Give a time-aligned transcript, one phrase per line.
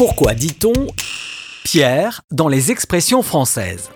[0.00, 0.72] Pourquoi dit-on
[1.62, 3.90] Pierre dans les expressions françaises?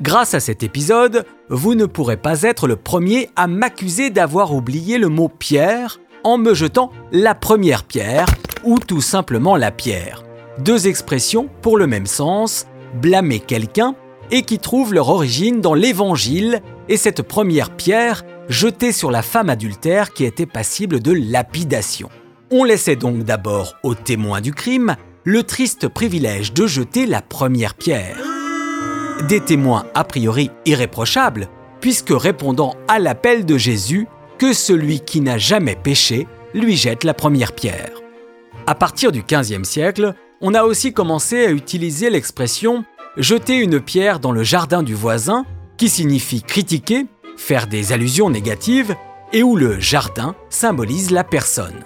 [0.00, 4.98] Grâce à cet épisode, vous ne pourrez pas être le premier à m'accuser d'avoir oublié
[4.98, 8.26] le mot pierre en me jetant la première pierre
[8.62, 10.22] ou tout simplement la pierre.
[10.60, 13.96] Deux expressions pour le même sens, blâmer quelqu'un
[14.30, 19.50] et qui trouvent leur origine dans l'Évangile et cette première pierre jetée sur la femme
[19.50, 22.10] adultère qui était passible de lapidation.
[22.52, 24.94] On laissait donc d'abord aux témoins du crime
[25.28, 28.16] le triste privilège de jeter la première pierre.
[29.26, 31.48] Des témoins a priori irréprochables,
[31.80, 34.06] puisque répondant à l'appel de Jésus,
[34.38, 37.90] que celui qui n'a jamais péché lui jette la première pierre.
[38.68, 42.84] À partir du XVe siècle, on a aussi commencé à utiliser l'expression
[43.16, 45.44] jeter une pierre dans le jardin du voisin,
[45.76, 48.94] qui signifie critiquer, faire des allusions négatives,
[49.32, 51.82] et où le jardin symbolise la personne.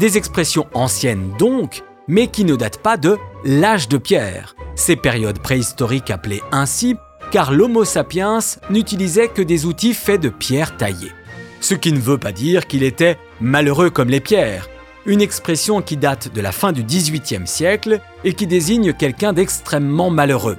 [0.00, 5.40] Des expressions anciennes donc, mais qui ne datent pas de l'âge de pierre, ces périodes
[5.40, 6.96] préhistoriques appelées ainsi
[7.30, 8.38] car l'Homo sapiens
[8.70, 11.12] n'utilisait que des outils faits de pierres taillées.
[11.60, 14.68] Ce qui ne veut pas dire qu'il était malheureux comme les pierres,
[15.06, 20.10] une expression qui date de la fin du XVIIIe siècle et qui désigne quelqu'un d'extrêmement
[20.10, 20.56] malheureux.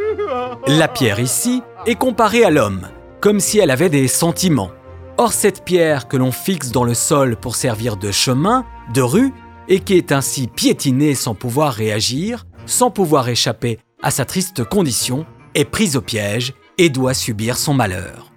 [0.68, 2.88] La pierre ici est comparée à l'homme,
[3.22, 4.72] comme si elle avait des sentiments.
[5.18, 9.34] Or cette pierre que l'on fixe dans le sol pour servir de chemin, de rue,
[9.68, 15.26] et qui est ainsi piétiné sans pouvoir réagir, sans pouvoir échapper à sa triste condition,
[15.56, 18.32] est prise au piège et doit subir son malheur.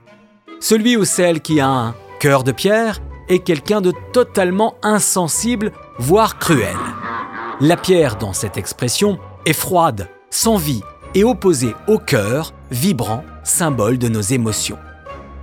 [0.61, 6.39] Celui ou celle qui a un cœur de pierre est quelqu'un de totalement insensible, voire
[6.39, 6.77] cruel.
[7.61, 10.83] La pierre dans cette expression est froide, sans vie
[11.15, 14.79] et opposée au cœur, vibrant, symbole de nos émotions.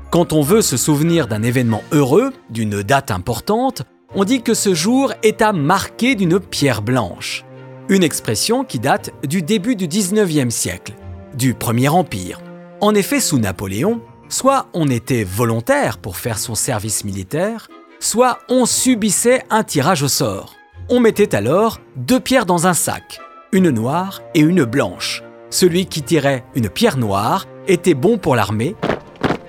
[0.09, 3.83] Quand on veut se souvenir d'un événement heureux, d'une date importante,
[4.15, 7.45] on dit que ce jour est à marquer d'une pierre blanche.
[7.89, 10.93] Une expression qui date du début du 19e siècle,
[11.35, 12.41] du Premier Empire.
[12.81, 17.67] En effet, sous Napoléon, soit on était volontaire pour faire son service militaire,
[17.99, 20.55] soit on subissait un tirage au sort.
[20.89, 23.19] On mettait alors deux pierres dans un sac,
[23.51, 25.23] une noire et une blanche.
[25.49, 28.75] Celui qui tirait une pierre noire était bon pour l'armée,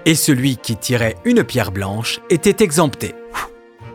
[0.05, 3.15] et celui qui tirait une pierre blanche était exempté.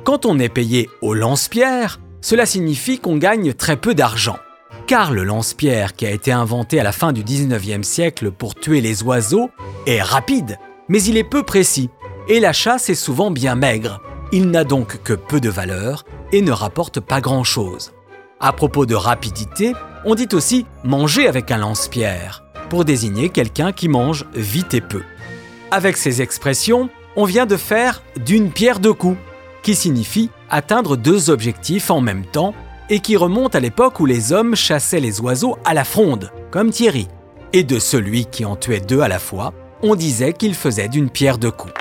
[0.03, 4.37] Quand on est payé au lance-pierre, cela signifie qu'on gagne très peu d'argent.
[4.85, 8.81] Car le lance-pierre qui a été inventé à la fin du 19e siècle pour tuer
[8.81, 9.49] les oiseaux
[9.85, 10.57] est rapide,
[10.89, 11.89] mais il est peu précis,
[12.27, 14.01] et la chasse est souvent bien maigre.
[14.33, 16.03] Il n'a donc que peu de valeur
[16.33, 17.93] et ne rapporte pas grand-chose.
[18.41, 23.87] À propos de rapidité, on dit aussi manger avec un lance-pierre, pour désigner quelqu'un qui
[23.87, 25.03] mange vite et peu.
[25.71, 29.17] Avec ces expressions, on vient de faire d'une pierre deux coups
[29.63, 32.53] qui signifie atteindre deux objectifs en même temps
[32.89, 36.69] et qui remonte à l'époque où les hommes chassaient les oiseaux à la fronde, comme
[36.69, 37.07] Thierry.
[37.53, 41.09] Et de celui qui en tuait deux à la fois, on disait qu'il faisait d'une
[41.09, 41.73] pierre deux coups.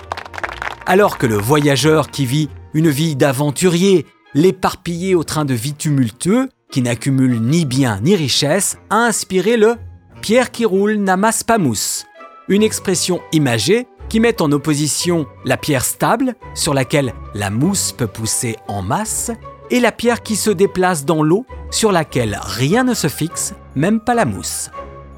[0.86, 6.48] Alors que le voyageur qui vit une vie d'aventurier, l'éparpillé au train de vie tumultueux,
[6.70, 9.76] qui n'accumule ni bien ni richesse, a inspiré le
[10.22, 12.06] pierre qui roule n'amasse pas mousse,
[12.48, 18.06] une expression imagée qui met en opposition la pierre stable, sur laquelle la mousse peut
[18.06, 19.30] pousser en masse,
[19.70, 24.00] et la pierre qui se déplace dans l'eau, sur laquelle rien ne se fixe, même
[24.00, 24.70] pas la mousse.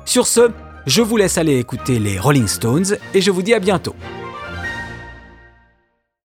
[0.05, 0.53] Sur ce,
[0.87, 3.97] je vous laisse aller écouter les Rolling Stones et je vous dis à bientôt.